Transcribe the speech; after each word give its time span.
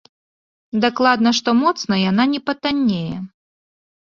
Дакладна, 0.85 1.33
што 1.39 1.49
моцна 1.61 1.93
яна 2.09 2.23
не 2.33 2.41
патаннее. 2.51 3.17